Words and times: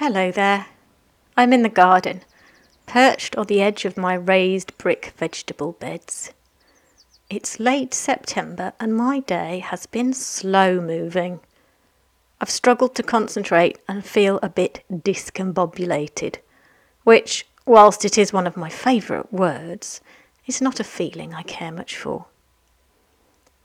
Hello 0.00 0.30
there. 0.30 0.64
I'm 1.36 1.52
in 1.52 1.60
the 1.60 1.68
garden, 1.68 2.22
perched 2.86 3.36
on 3.36 3.44
the 3.48 3.60
edge 3.60 3.84
of 3.84 3.98
my 3.98 4.14
raised 4.14 4.78
brick 4.78 5.12
vegetable 5.18 5.72
beds. 5.72 6.32
It's 7.28 7.60
late 7.60 7.92
September 7.92 8.72
and 8.80 8.96
my 8.96 9.20
day 9.20 9.58
has 9.58 9.84
been 9.84 10.14
slow 10.14 10.80
moving. 10.80 11.40
I've 12.40 12.48
struggled 12.48 12.94
to 12.94 13.02
concentrate 13.02 13.78
and 13.86 14.02
feel 14.02 14.40
a 14.42 14.48
bit 14.48 14.82
discombobulated, 14.90 16.36
which, 17.04 17.46
whilst 17.66 18.02
it 18.02 18.16
is 18.16 18.32
one 18.32 18.46
of 18.46 18.56
my 18.56 18.70
favourite 18.70 19.30
words, 19.30 20.00
is 20.46 20.62
not 20.62 20.80
a 20.80 20.84
feeling 20.98 21.34
I 21.34 21.42
care 21.42 21.72
much 21.72 21.94
for. 21.94 22.24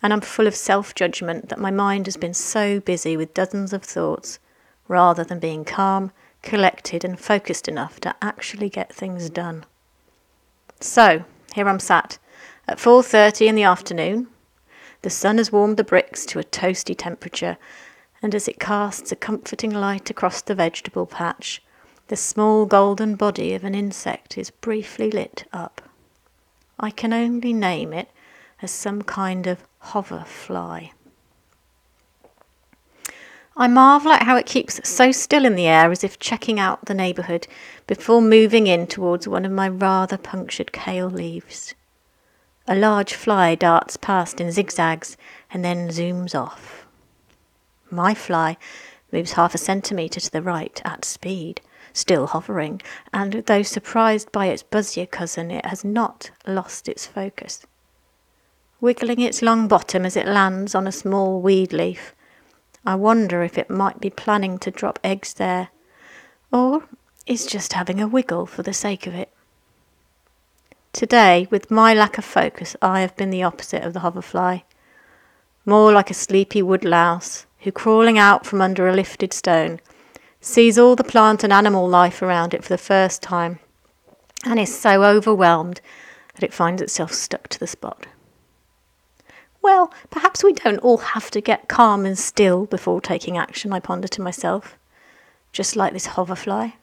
And 0.00 0.12
I'm 0.12 0.20
full 0.20 0.46
of 0.46 0.54
self 0.54 0.94
judgment 0.94 1.48
that 1.48 1.58
my 1.58 1.72
mind 1.72 2.06
has 2.06 2.16
been 2.16 2.34
so 2.34 2.78
busy 2.78 3.16
with 3.16 3.34
dozens 3.34 3.72
of 3.72 3.82
thoughts 3.82 4.38
rather 4.90 5.22
than 5.22 5.38
being 5.38 5.64
calm, 5.64 6.10
collected, 6.42 7.04
and 7.04 7.18
focused 7.18 7.68
enough 7.68 8.00
to 8.00 8.14
actually 8.22 8.68
get 8.68 8.92
things 8.92 9.30
done. 9.30 9.64
So, 10.80 11.24
here 11.54 11.68
I'm 11.68 11.80
sat 11.80 12.18
at 12.66 12.78
4:30 12.78 13.48
in 13.48 13.54
the 13.54 13.64
afternoon. 13.64 14.28
The 15.02 15.10
sun 15.10 15.38
has 15.38 15.52
warmed 15.52 15.76
the 15.76 15.84
bricks 15.84 16.24
to 16.26 16.38
a 16.38 16.44
toasty 16.44 16.94
temperature, 16.96 17.56
and 18.22 18.34
as 18.34 18.48
it 18.48 18.60
casts 18.60 19.10
a 19.10 19.16
comforting 19.16 19.70
light 19.70 20.10
across 20.10 20.42
the 20.42 20.54
vegetable 20.54 21.06
patch, 21.06 21.62
the 22.08 22.16
small 22.16 22.66
golden 22.66 23.14
body 23.14 23.54
of 23.54 23.64
an 23.64 23.74
insect 23.74 24.36
is 24.36 24.50
briefly 24.50 25.10
lit 25.10 25.44
up. 25.52 25.80
I 26.78 26.90
can 26.90 27.12
only 27.12 27.52
name 27.52 27.92
it 27.92 28.10
as 28.62 28.70
some 28.70 29.02
kind 29.02 29.46
of 29.46 29.64
hover 29.78 30.24
fly. 30.26 30.92
I 33.56 33.66
marvel 33.66 34.12
at 34.12 34.22
how 34.22 34.36
it 34.36 34.46
keeps 34.46 34.80
so 34.88 35.12
still 35.12 35.44
in 35.44 35.56
the 35.56 35.66
air 35.66 35.90
as 35.90 36.04
if 36.04 36.18
checking 36.18 36.60
out 36.60 36.84
the 36.84 36.94
neighbourhood 36.94 37.46
before 37.86 38.22
moving 38.22 38.66
in 38.66 38.86
towards 38.86 39.26
one 39.26 39.44
of 39.44 39.52
my 39.52 39.68
rather 39.68 40.16
punctured 40.16 40.72
kale 40.72 41.10
leaves. 41.10 41.74
A 42.68 42.76
large 42.76 43.14
fly 43.14 43.56
darts 43.56 43.96
past 43.96 44.40
in 44.40 44.52
zigzags 44.52 45.16
and 45.52 45.64
then 45.64 45.88
zooms 45.88 46.34
off. 46.34 46.86
My 47.90 48.14
fly 48.14 48.56
moves 49.12 49.32
half 49.32 49.54
a 49.54 49.58
centimetre 49.58 50.20
to 50.20 50.30
the 50.30 50.42
right 50.42 50.80
at 50.84 51.04
speed, 51.04 51.60
still 51.92 52.28
hovering, 52.28 52.80
and 53.12 53.42
though 53.46 53.62
surprised 53.62 54.30
by 54.30 54.46
its 54.46 54.62
buzzier 54.62 55.06
cousin, 55.06 55.50
it 55.50 55.66
has 55.66 55.84
not 55.84 56.30
lost 56.46 56.88
its 56.88 57.08
focus. 57.08 57.66
Wiggling 58.80 59.20
its 59.20 59.42
long 59.42 59.66
bottom 59.66 60.06
as 60.06 60.16
it 60.16 60.26
lands 60.26 60.74
on 60.76 60.86
a 60.86 60.92
small 60.92 61.40
weed 61.40 61.72
leaf, 61.72 62.14
I 62.84 62.94
wonder 62.94 63.42
if 63.42 63.58
it 63.58 63.68
might 63.68 64.00
be 64.00 64.10
planning 64.10 64.58
to 64.60 64.70
drop 64.70 64.98
eggs 65.04 65.34
there, 65.34 65.68
or 66.52 66.84
is 67.26 67.46
just 67.46 67.74
having 67.74 68.00
a 68.00 68.08
wiggle 68.08 68.46
for 68.46 68.62
the 68.62 68.72
sake 68.72 69.06
of 69.06 69.14
it. 69.14 69.30
Today, 70.92 71.46
with 71.50 71.70
my 71.70 71.94
lack 71.94 72.18
of 72.18 72.24
focus, 72.24 72.74
I 72.82 73.00
have 73.00 73.16
been 73.16 73.30
the 73.30 73.42
opposite 73.42 73.84
of 73.84 73.92
the 73.92 74.00
hoverfly, 74.00 74.64
more 75.64 75.92
like 75.92 76.10
a 76.10 76.14
sleepy 76.14 76.62
woodlouse 76.62 77.46
who, 77.60 77.70
crawling 77.70 78.18
out 78.18 78.46
from 78.46 78.60
under 78.60 78.88
a 78.88 78.94
lifted 78.94 79.32
stone, 79.32 79.80
sees 80.40 80.78
all 80.78 80.96
the 80.96 81.04
plant 81.04 81.44
and 81.44 81.52
animal 81.52 81.86
life 81.86 82.22
around 82.22 82.54
it 82.54 82.64
for 82.64 82.70
the 82.70 82.78
first 82.78 83.22
time 83.22 83.58
and 84.44 84.58
is 84.58 84.76
so 84.76 85.04
overwhelmed 85.04 85.80
that 86.34 86.42
it 86.42 86.54
finds 86.54 86.80
itself 86.80 87.12
stuck 87.12 87.46
to 87.48 87.58
the 87.58 87.66
spot. 87.66 88.06
Well, 89.62 89.92
perhaps 90.10 90.42
we 90.42 90.52
don't 90.52 90.78
all 90.78 90.98
have 90.98 91.30
to 91.32 91.40
get 91.40 91.68
calm 91.68 92.06
and 92.06 92.18
still 92.18 92.66
before 92.66 93.00
taking 93.00 93.36
action, 93.36 93.72
I 93.72 93.80
ponder 93.80 94.08
to 94.08 94.22
myself, 94.22 94.76
just 95.52 95.76
like 95.76 95.92
this 95.92 96.06
hoverfly. 96.06 96.76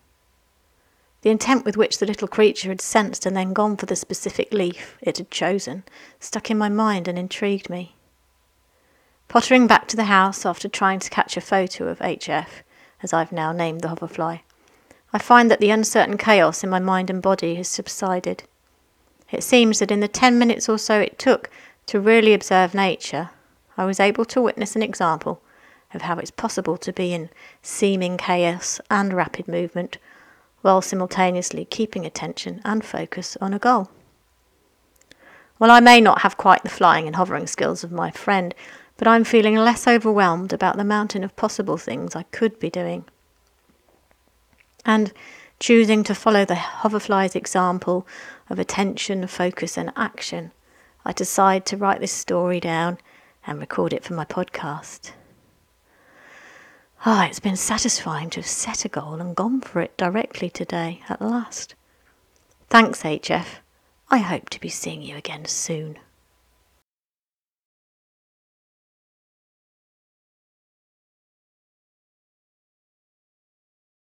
The 1.22 1.32
intent 1.32 1.66
with 1.66 1.76
which 1.76 1.98
the 1.98 2.06
little 2.06 2.28
creature 2.28 2.70
had 2.70 2.82
sensed 2.82 3.26
and 3.26 3.36
then 3.36 3.52
gone 3.54 3.76
for 3.78 3.88
the 3.88 3.96
specific 3.96 4.54
leaf 4.54 4.98
it 5.02 5.18
had 5.18 5.32
chosen 5.32 5.84
stuck 6.20 6.52
in 6.52 6.58
my 6.58 6.70
mind 6.70 7.08
and 7.08 7.18
intrigued 7.18 7.70
me. 7.70 7.96
Pottering 9.28 9.68
back 9.68 9.88
to 9.88 9.98
the 9.98 10.06
house 10.06 10.46
after 10.46 10.70
trying 10.70 11.00
to 11.00 11.10
catch 11.10 11.36
a 11.36 11.42
photo 11.42 11.88
of 11.88 12.00
HF, 12.00 12.48
as 13.04 13.12
I've 13.12 13.32
now 13.32 13.52
named 13.52 13.82
the 13.82 13.90
hoverfly, 13.90 14.44
I 15.12 15.18
find 15.20 15.50
that 15.50 15.60
the 15.60 15.72
uncertain 15.72 16.18
chaos 16.18 16.64
in 16.64 16.70
my 16.70 16.80
mind 16.80 17.10
and 17.10 17.22
body 17.22 17.56
has 17.56 17.68
subsided. 17.68 18.44
It 19.32 19.44
seems 19.44 19.80
that 19.80 19.92
in 19.92 20.00
the 20.00 20.08
ten 20.08 20.38
minutes 20.38 20.70
or 20.70 20.78
so 20.78 21.00
it 21.00 21.20
took 21.20 21.50
to 21.88 22.00
really 22.00 22.34
observe 22.34 22.74
nature, 22.74 23.32
I 23.78 23.86
was 23.86 24.00
able 24.00 24.26
to 24.26 24.42
witness 24.42 24.76
an 24.76 24.84
example 24.84 25.42
of 25.94 26.02
how 26.02 26.18
it's 26.18 26.32
possible 26.32 26.78
to 26.78 26.94
be 26.94 27.14
in 27.14 27.30
seeming 27.62 28.18
chaos 28.18 28.80
and 28.92 29.14
rapid 29.14 29.48
movement 29.48 29.98
while 30.62 30.82
simultaneously 30.82 31.64
keeping 31.66 32.06
attention 32.06 32.62
and 32.66 32.84
focus 32.84 33.38
on 33.40 33.54
a 33.54 33.60
goal. 33.60 33.90
Well, 35.60 35.72
I 35.72 35.80
may 35.80 36.02
not 36.02 36.22
have 36.22 36.38
quite 36.38 36.64
the 36.64 36.70
flying 36.70 37.08
and 37.08 37.16
hovering 37.16 37.48
skills 37.48 37.84
of 37.84 37.92
my 37.92 38.12
friend, 38.12 38.54
but 38.98 39.08
I'm 39.08 39.24
feeling 39.24 39.56
less 39.56 39.88
overwhelmed 39.88 40.52
about 40.52 40.76
the 40.78 40.84
mountain 40.84 41.24
of 41.24 41.36
possible 41.36 41.78
things 41.78 42.16
I 42.16 42.24
could 42.24 42.60
be 42.60 42.70
doing. 42.70 43.06
And 44.86 45.14
choosing 45.60 46.04
to 46.04 46.14
follow 46.14 46.46
the 46.46 46.56
hoverfly's 46.56 47.36
example 47.36 48.06
of 48.50 48.60
attention, 48.60 49.26
focus, 49.28 49.78
and 49.78 49.92
action 49.96 50.52
I 51.08 51.14
decide 51.14 51.66
to 51.68 51.78
write 51.78 52.02
this 52.02 52.12
story 52.12 52.60
down 52.60 52.98
and 53.46 53.62
record 53.62 53.94
it 53.94 54.04
for 54.04 54.14
my 54.14 54.26
podcast. 54.26 55.12
Ah, 57.06 57.24
oh, 57.24 57.30
it's 57.30 57.40
been 57.40 57.56
satisfying 57.56 58.30
to 58.32 58.42
have 58.42 58.46
set 58.46 58.84
a 58.84 58.90
goal 58.90 59.14
and 59.14 59.34
gone 59.34 59.62
for 59.62 59.80
it 59.80 59.96
directly 59.96 60.50
today 60.50 61.02
at 61.08 61.22
last. 61.22 61.76
Thanks, 62.70 63.04
HF. 63.04 63.46
I 64.10 64.18
hope 64.18 64.50
to 64.50 64.60
be 64.60 64.68
seeing 64.68 65.02
you 65.02 65.16
again 65.16 65.46
soon. 65.46 65.98